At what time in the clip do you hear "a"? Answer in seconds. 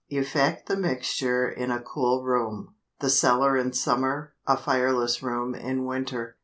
1.69-1.79, 4.47-4.57